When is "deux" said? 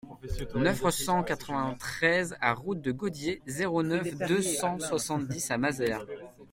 4.27-4.41